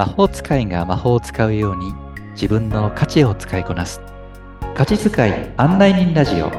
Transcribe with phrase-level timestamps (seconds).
[0.00, 1.92] 魔法使いが魔法を使うように
[2.32, 4.00] 自分の価値を使いこなす。
[4.74, 6.50] 価値使い案内人ラジオ。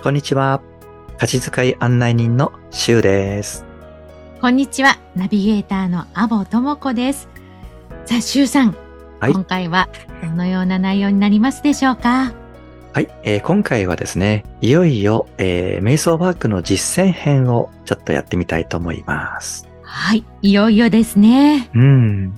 [0.00, 0.60] こんにちは。
[1.18, 3.64] 価値使い案内人のしゅうです。
[4.40, 4.96] こんにちは。
[5.16, 7.28] ナビゲーターのアボともこです。
[8.06, 8.76] さあしゅうさん、
[9.18, 9.88] はい、今回は
[10.22, 12.34] どのような内容になりますでしょうか？
[12.94, 19.68] はい、えー、今回はですね、いよいよ、えー、瞑想ワークの実践編をちょっとやってみたいと思います。
[19.82, 21.68] はい、いよいよですね。
[21.74, 22.32] うん。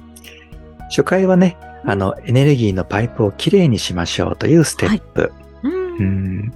[0.88, 5.20] 初回はね、あの、エネルギーのパイプをきれいにしましょうというステップ。
[5.20, 5.30] はい、
[5.64, 6.54] うんうん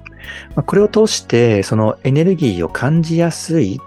[0.54, 3.82] まあ、これを通して、そのエネルギーを感じやすい、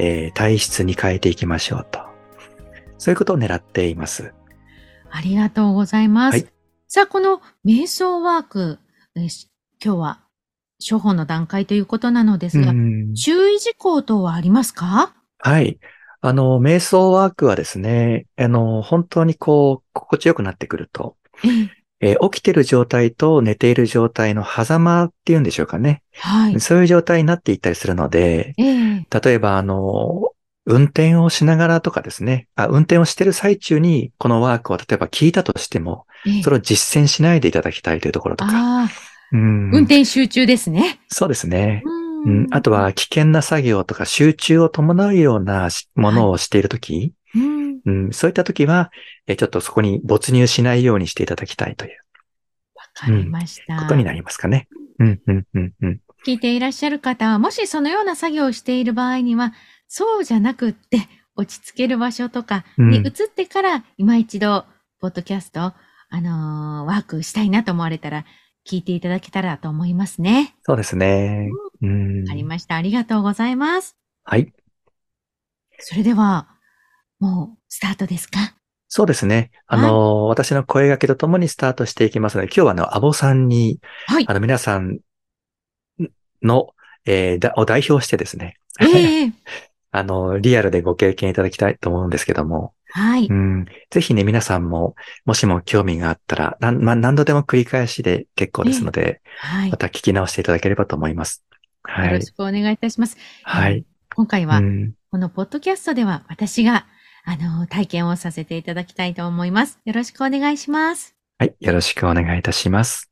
[0.00, 2.00] えー、体質に変えていきましょうと。
[2.98, 4.34] そういうことを狙っています。
[5.12, 6.38] ありがとうございます。
[6.38, 6.46] はい、
[6.88, 8.80] さあ、この瞑想ワーク、
[9.16, 9.28] 今
[9.80, 10.20] 日は
[10.90, 12.72] 処方の段階ということなのですが、
[13.14, 15.14] 注意事項等はありますか？
[15.38, 15.78] はい。
[16.20, 21.16] あの、瞑想ワークはですね、あの、本当にこう、心地よくなってくると、
[22.00, 26.02] えー、起きてる状態と寝ている状態の狭間っていうんでしょうかね。
[26.14, 26.58] はい。
[26.60, 30.32] そういう状態になっていったりするので、えー、例えば、あの、
[30.66, 36.06] 運転をしながらとかですねあ、運転をしてる最中にこのワークを例えば聞いたとしても、
[36.42, 38.88] それを実践しないでいただきたいというところとか。
[39.32, 41.00] うん、運転集中ですね。
[41.08, 41.82] そうですね。
[42.24, 47.42] うん、あとは危険な作業とか集中を伴うようなものをしているとき、はい、
[47.84, 48.90] うん、そういったときは、
[49.26, 51.98] ちょっとそこに没入しないようにしていただきたいという。
[52.76, 54.68] わかりました、ことになりますかね。
[54.98, 56.00] うん、うん、うん、うん。
[56.24, 59.52] 聞いていらっしゃる方は、もしそのような作業をしている場合には、
[59.96, 61.06] そうじゃなくって、
[61.36, 64.64] 落ち着ける場所とかに移ってから、今一度、
[65.00, 65.74] ポッドキャスト、あ
[66.20, 68.24] のー、ワークしたいなと思われたら、
[68.68, 70.56] 聞いていただけたらと思いますね。
[70.64, 71.48] そうですね。
[71.80, 72.28] うん。
[72.28, 72.74] ありました。
[72.74, 73.96] ありがとうございます。
[74.24, 74.52] はい。
[75.78, 76.48] それでは、
[77.20, 78.56] もう、スタートですか？
[78.88, 79.52] そうですね。
[79.68, 84.98] あのーはい、私の声掛けとともにスタートしていきますので、今日はあの、アボさんに、はい、あの、皆さん
[86.42, 86.74] の、
[87.04, 89.32] えー、だを代表してですね、えー、
[89.96, 93.26] あの、リアルでご経験いただきたいと思うんですけども、はい。
[93.28, 93.66] うん。
[93.90, 94.94] ぜひね、皆さんも、
[95.24, 99.70] もしも興味があったら、なまあ、何度でも繰り返しで結構ですので、はい。
[99.70, 101.44] また聞き直していただければと思います。
[101.82, 102.06] はい。
[102.06, 103.16] よろしくお願いいたします。
[103.42, 103.84] はい。
[104.14, 104.60] 今回は、
[105.10, 106.86] このポッドキャストでは私が、
[107.24, 109.80] あの、体験をさせていただきたいと思います。
[109.84, 111.14] よろしくお願いします。
[111.38, 111.54] はい。
[111.58, 113.10] よろしくお願いいたします。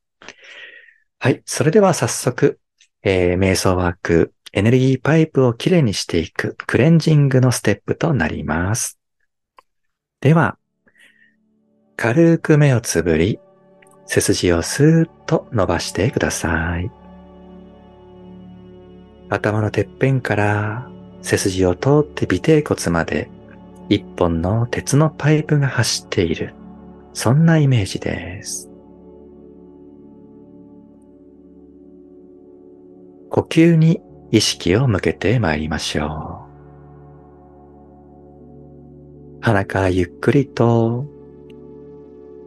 [1.18, 1.42] はい。
[1.44, 2.60] それでは早速、
[3.02, 8.98] えー、瞑想ワーク、エネルギーパイプをきれいにしていくクレンジングのステップとなります。
[10.20, 10.58] では、
[11.96, 13.40] 軽く目をつぶり、
[14.04, 16.90] 背筋をスーッと伸ばしてください。
[19.30, 20.90] 頭のてっぺんから
[21.22, 23.30] 背筋を通って尾低骨まで
[23.88, 26.54] 一本の鉄のパイプが走っている。
[27.14, 28.68] そんなイメージです。
[33.30, 34.02] 呼吸に
[34.32, 36.46] 意識を向けて参りましょ
[39.38, 39.42] う。
[39.42, 41.04] 鼻からゆっくりと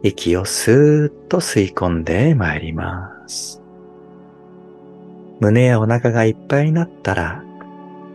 [0.02, 3.62] 息をスーッと吸い込んで参ります。
[5.38, 7.44] 胸やお腹がいっぱいになったら、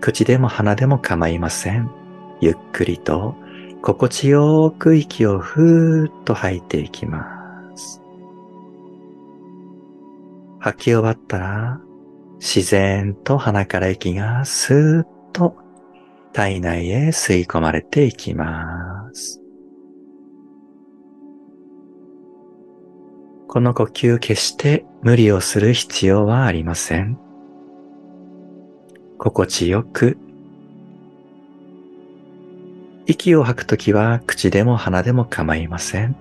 [0.01, 1.89] 口でも鼻でも構いません。
[2.41, 3.35] ゆっくりと
[3.81, 7.25] 心地よく息をふーっと吐いていきま
[7.77, 8.01] す。
[10.59, 11.79] 吐き終わったら、
[12.41, 15.55] 自然と鼻から息がスーッと
[16.33, 19.39] 体内へ吸い込まれていきます。
[23.47, 27.19] この呼吸決して無理をする必要はありません。
[29.19, 30.17] 心地よく
[33.05, 36.15] 息を吐くときは口でも鼻でも構いません。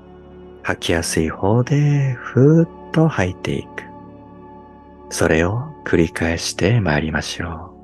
[0.63, 3.90] 吐きやすい方でふーっと吐いていく。
[5.11, 7.81] それを繰り返して参りましょう。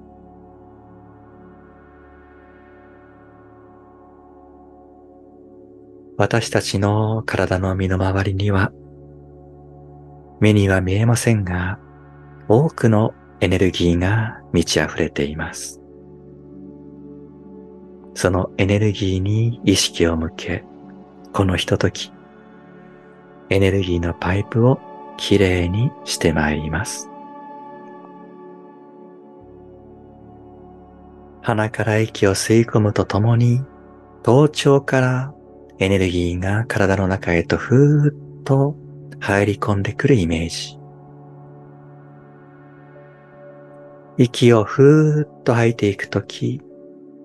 [6.19, 8.73] 私たちの体の身の回りには、
[10.41, 11.79] 目には見えませんが、
[12.49, 15.83] 多くのエネルギーが満ち溢れています。
[18.15, 20.65] そのエネルギーに意識を向け、
[21.35, 22.13] このひととき、
[23.51, 24.81] エネルギーのパイプを
[25.19, 27.11] きれいにしてまいります。
[31.47, 33.63] 鼻から息を吸い込むとともに、
[34.25, 35.35] 頭頂から
[35.79, 38.75] エネルギーが体の中へとふーっと
[39.21, 40.77] 入り込んでくるイメージ。
[44.19, 46.61] 息をふーっと吐いていくとき、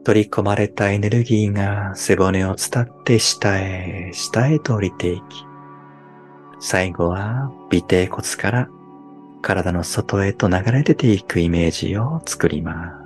[0.04, 5.24] 取り込まれたエネルギーが背骨を伝って下へ、下へと降りていき、
[6.60, 8.70] 最後は尾底骨から
[9.42, 13.01] 体の外へと流れ出ていくイメージを作ります。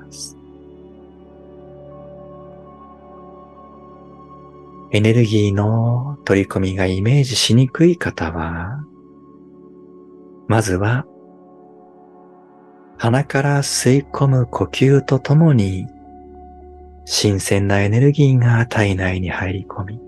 [4.96, 8.82] エネルギーの取り込みがイメージしにくい方は、
[10.48, 11.06] まずは
[12.98, 15.86] 鼻から吸い込む呼吸とともに
[17.04, 20.00] 新鮮なエネルギーが体内に入り込み、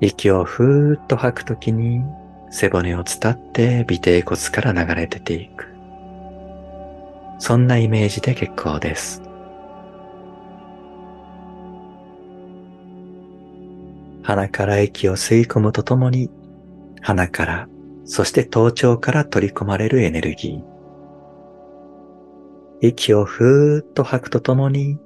[0.00, 2.02] 息をふーっと吐くときに
[2.50, 5.68] 背骨を伝って尾底骨から流れ出ていく。
[7.38, 9.23] そんなイメージで結構です。
[14.24, 16.30] 鼻から息を吸い込むとともに、
[17.02, 17.68] 鼻から、
[18.06, 20.74] そして頭頂から取り込まれるエネルギー。
[22.80, 24.98] 息をふーっと吐くとともに、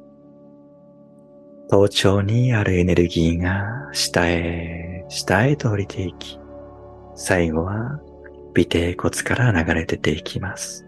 [1.69, 6.39] 頭頂にあるエネルギーが下へ、下へと降りていき、
[7.17, 8.01] 最後は
[8.57, 10.87] 尾底骨から流れ出ていきます。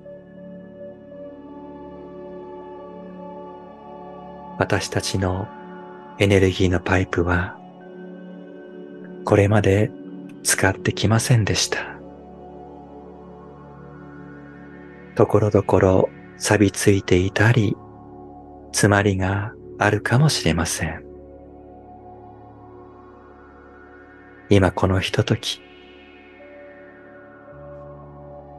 [4.56, 5.48] 私たちの
[6.20, 7.59] エネルギーのパイプは、
[9.30, 9.92] これまで
[10.42, 11.78] 使ってきませんでした。
[15.14, 17.76] ところどころ錆びついていたり、
[18.72, 21.04] 詰まりがあるかもしれません。
[24.48, 25.62] 今このひととき、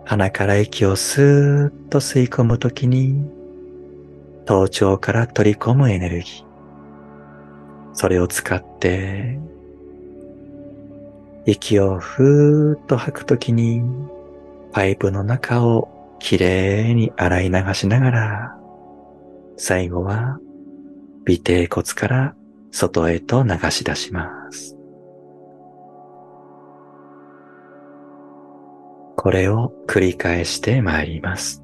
[0.05, 3.29] 鼻から息をスーッと吸い込むときに、
[4.45, 6.45] 頭頂から取り込むエネルギー。
[7.93, 9.37] それを使って、
[11.45, 13.83] 息をふーっと吐くときに、
[14.71, 18.57] パイプの中をきれいに洗い流しながら、
[19.57, 20.39] 最後は
[21.27, 22.35] 尾底骨から
[22.71, 24.77] 外へと流し出します。
[29.17, 31.63] これを繰り返してまいります。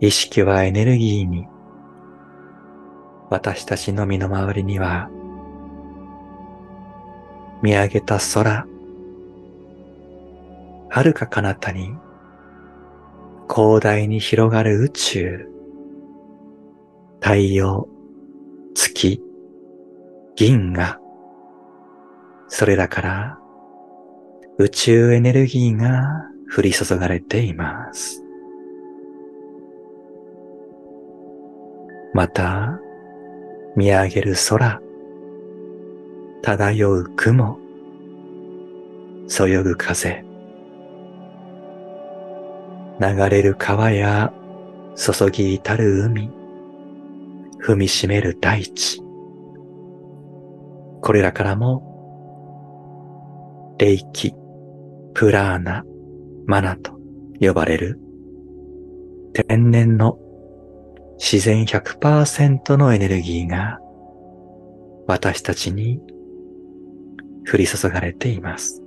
[0.00, 1.46] 意識はエネルギーに、
[3.30, 5.08] 私たちの身の回りには、
[7.64, 8.66] 見上げた空、
[10.90, 11.96] 遥か彼方に
[13.50, 15.48] 広大に広がる宇宙、
[17.22, 17.88] 太陽、
[18.74, 19.18] 月、
[20.36, 21.00] 銀河、
[22.48, 23.38] それらから
[24.58, 28.22] 宇宙エネルギーが降り注がれています。
[32.12, 32.78] また、
[33.74, 34.83] 見上げる空、
[36.44, 37.58] 漂う雲、
[39.28, 40.22] そよぐ風、
[43.00, 44.30] 流れる川や
[44.94, 46.30] 注ぎ至る海、
[47.66, 49.00] 踏みしめる大地、
[51.00, 51.80] これらからも
[53.78, 54.34] 霊気、
[55.14, 55.82] プラーナ、
[56.44, 57.00] マナと
[57.40, 57.98] 呼ばれる。
[59.32, 60.18] 天然の
[61.16, 63.78] 自然100%のエネルギーが
[65.06, 66.02] 私たちに
[67.50, 68.82] 降り注がれています。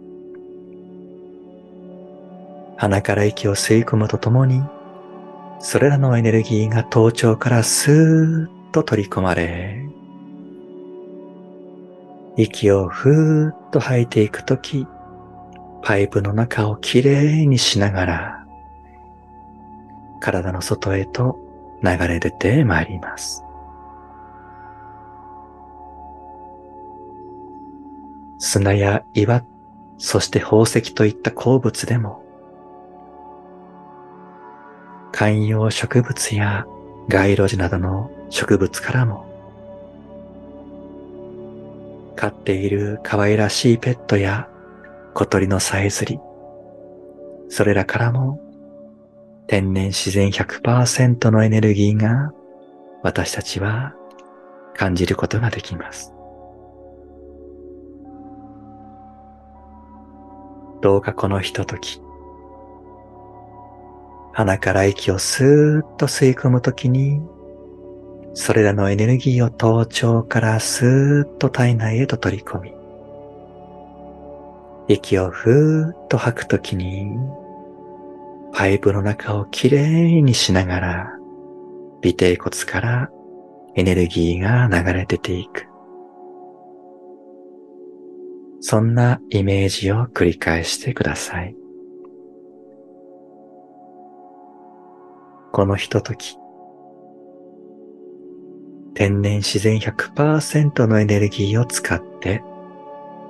[2.78, 4.62] 鼻から息を吸い込むとともに、
[5.60, 9.84] それらのエネルギーが頭頂からスーッと取り込まれ、
[12.38, 14.86] 息をふーっと吐いていくとき、
[15.82, 18.46] パイプの中をきれいにしながら、
[20.20, 21.40] 体の外へと
[21.84, 23.44] 流れ出てまいります。
[28.40, 29.44] 砂や岩、
[29.98, 32.24] そして宝石といった鉱物でも、
[35.12, 36.66] 観葉植物や
[37.08, 39.26] 街路樹などの植物からも、
[42.16, 44.50] 飼っている可愛らしいペットや
[45.14, 46.20] 小鳥のさえずり、
[47.50, 48.40] それらからも
[49.48, 52.34] 天然自然100%のエネルギーが
[53.02, 53.94] 私たちは
[54.76, 56.17] 感じることができます。
[60.82, 62.02] どうかこのひととき、
[64.34, 67.22] 鼻から息をスーッと吸い込むときに、
[68.36, 72.74] それらのエネルギーを頭頂からスーッと体内へと取り込み、
[74.88, 77.18] 息をふーっと吐くときに、
[78.54, 81.14] パイプの中をきれいにしながら、
[82.06, 83.10] 尾底骨から
[83.76, 85.68] エネルギーが流れ出ていく。
[88.60, 91.56] そんなイメージを繰り返してください。
[95.52, 96.38] このひととき、
[98.94, 102.44] 天然自然100%のエネルギーを使って、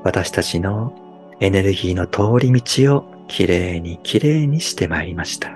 [0.04, 0.94] 私たちの
[1.40, 5.52] エネルギーの通り道をきれいにきれいにしてまいりました。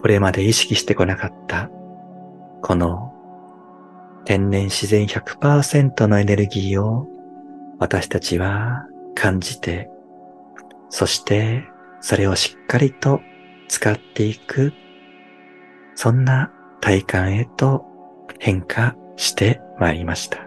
[0.00, 1.68] これまで意識してこなかった、
[2.62, 3.12] この
[4.28, 7.06] 天然自然100%のエネルギーを
[7.78, 9.88] 私たちは感じて、
[10.90, 11.64] そして
[12.02, 13.22] それをしっかりと
[13.68, 14.74] 使っていく、
[15.94, 17.86] そんな体感へと
[18.38, 20.46] 変化してまいりました。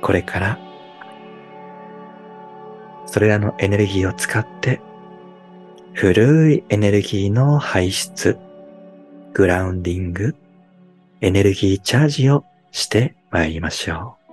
[0.00, 0.58] これから、
[3.04, 4.80] それらのエネルギーを使って、
[5.92, 8.38] 古いエネルギーの排出、
[9.38, 10.34] グラウンディング、
[11.20, 14.32] エネルギーチャージをしてまいりましょう。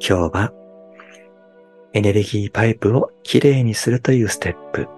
[0.00, 0.52] 今日は、
[1.92, 4.88] エネルギーパイプをきれいにするというステップ。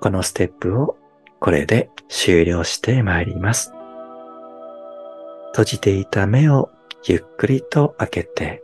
[0.00, 0.96] このステップを
[1.38, 3.74] これで終了してまいります。
[5.50, 6.70] 閉じていた目を
[7.04, 8.62] ゆっくりと開けて、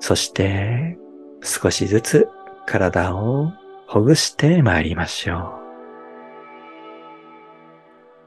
[0.00, 0.98] そして
[1.44, 2.28] 少しずつ
[2.66, 3.52] 体を
[3.86, 5.63] ほぐしてまいりましょう。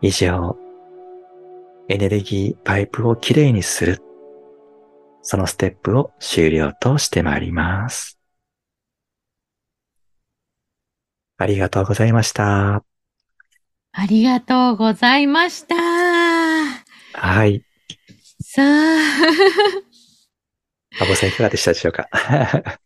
[0.02, 0.56] 以上、
[1.90, 4.02] エネルギーパイプをきれいにする。
[5.22, 8.20] そのステップを終了としてまいります。
[11.38, 12.84] ありがとうございました。
[13.92, 15.76] ありがとうございました。
[15.76, 17.64] はい。
[18.42, 18.98] さあ。
[21.02, 22.08] アボさんいかがでしたでしょうか？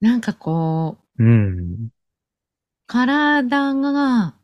[0.00, 1.88] なんかこう、うん。
[2.86, 4.41] 体が、ま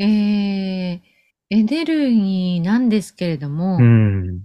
[0.00, 1.00] えー、
[1.50, 4.40] エネルギーなんですけれども、うん、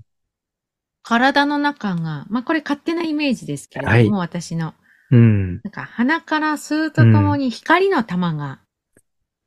[1.02, 4.74] 体の中が、まあこれ勝手なイメージですけれども、はい、私の。
[5.12, 8.60] うん、なんか鼻から吸うとともに光の玉が、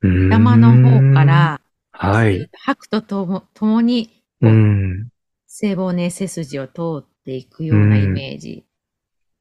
[0.01, 1.61] 玉の方から、
[1.91, 2.49] はい。
[2.53, 5.09] 吐くとともともに、うん、
[5.45, 8.65] 背骨背筋を通っていくようなイメージ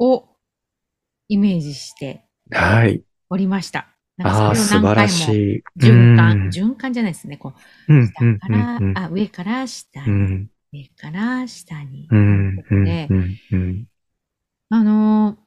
[0.00, 0.26] を
[1.28, 2.26] イメージして
[3.30, 3.97] おりました。
[4.24, 5.62] ああ、素晴らしい。
[5.78, 7.36] 循環、循環じゃないですね。
[7.36, 7.54] こ
[7.88, 12.08] う、下から、あ、上から下に、上から下に。
[12.84, 13.08] で、
[14.70, 15.38] あの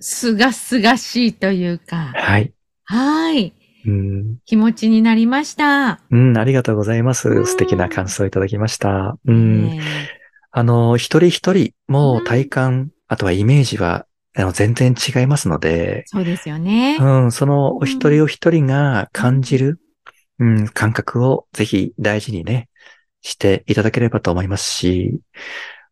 [0.00, 2.52] すがすがしいというか、はい。
[2.84, 3.54] はい。
[3.86, 6.00] うん、気持ちになりました。
[6.10, 7.44] うん、ありがとうございます。
[7.46, 9.16] 素敵な感想いただきました。
[9.26, 9.78] うん。
[10.50, 14.06] あの、一人一人、もう体感、あとはイメージは、
[14.38, 16.04] あの全然違いますので。
[16.06, 16.96] そうですよね。
[17.00, 19.80] うん、そのお一人お一人が感じる、
[20.38, 22.68] うん、うん、感覚をぜひ大事にね、
[23.20, 25.18] していただければと思いますし、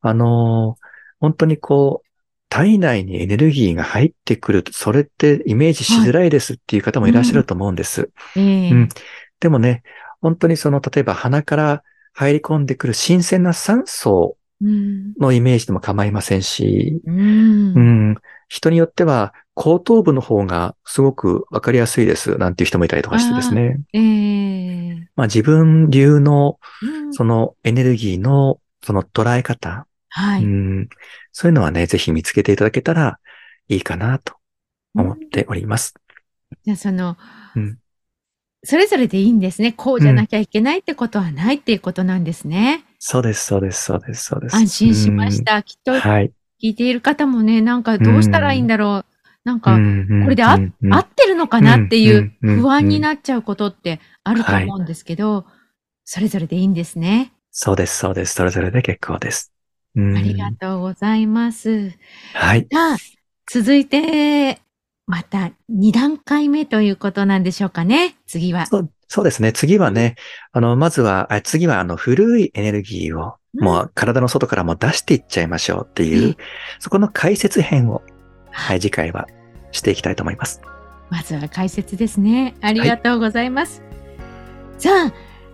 [0.00, 0.76] あの、
[1.18, 2.06] 本当にこう、
[2.48, 8.10] 体内にエネルギーが入ってくると、それってイメージしづらいですっていう方もいらっしゃると思うんです。
[8.34, 8.88] はい、うん、
[9.40, 9.82] でもね、
[10.20, 17.80] 本当にその、例えば鼻から入り込んでくる新鮮な酸素のイメージでも構いませんし、うん、う
[18.12, 18.16] ん、
[18.48, 23.80] 人によっては後頭部の方がすごくわかりやすいですなんていう人もいたりとかしてですね。
[23.92, 26.58] えー、まあ自分流の
[27.12, 30.88] そのエネルギーのその捉え方、はい、うん、
[31.32, 33.18] そういうのはね、ぜひ見つけていただけたら
[33.68, 34.34] いいかなと
[34.94, 35.94] 思っております。
[36.64, 37.16] じゃあその、
[37.54, 37.78] うん、
[38.64, 39.72] それぞれでいいんですね。
[39.72, 42.84] こうじゃなきゃいけないってことはないっていうことなんですね。
[42.96, 44.56] うん、そうです、そうです、そうです、そうです。
[44.56, 45.62] 安心しました。
[45.62, 49.04] きっと、はい、聞いている方もね、なんかどうしたらいいんだろう。
[49.44, 49.78] なんか、こ
[50.28, 55.46] れであ、合ってるのかなっていう不安になっちゃうことってあると思うんですけど、
[56.04, 57.32] それぞれでいいんですね。
[57.52, 58.34] そうです、そうです。
[58.34, 59.52] それぞれで結構です。
[59.96, 61.92] ありがとうございます。
[62.34, 62.66] はい。
[62.72, 62.96] さあ、
[63.48, 64.60] 続いて、
[65.06, 68.16] また2段階目ということなんでしょうかね。
[68.26, 68.66] 次は。
[68.66, 69.52] そうそうですね。
[69.52, 70.16] 次はね、
[70.52, 76.36] あの、まずは、次はあの、古いエネルギーを、もう体の外からも出していっちゃいましょうっていう、
[76.80, 78.02] そこの解説編を、
[78.50, 79.26] はい、次回は
[79.70, 80.60] していきたいと思います。
[81.08, 82.54] まずは解説ですね。
[82.60, 83.80] ありがとうございます。
[83.80, 83.86] は
[84.78, 85.12] い、さあ、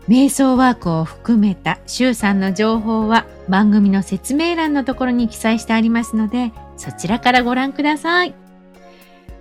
[0.08, 8.34] 瞑想ワークを含めた周さんの情報は番組の説明欄のところに記載してありますので、そちらからご覧ください。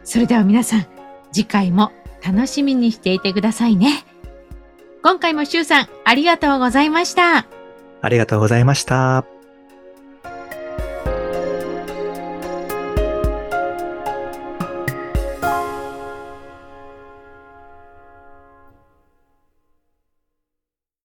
[0.03, 0.85] それでは皆さん、
[1.31, 1.91] 次回も
[2.23, 4.05] 楽しみにしていてくださいね。
[5.03, 7.47] 今回もしゅうさん、ありがとうございました。
[8.01, 9.25] ありがとうございました。